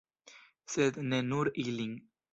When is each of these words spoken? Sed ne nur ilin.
Sed 0.75 0.97
ne 1.11 1.19
nur 1.29 1.53
ilin. 1.65 1.93